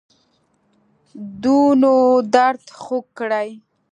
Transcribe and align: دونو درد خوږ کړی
دونو 1.41 1.93
درد 2.33 2.65
خوږ 2.81 3.05
کړی 3.19 3.49